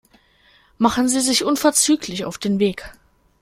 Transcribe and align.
Machen 0.79 1.07
Sie 1.07 1.19
sich 1.19 1.43
unverzüglich 1.43 2.25
auf 2.25 2.39
den 2.39 2.57
Weg. 2.57 2.91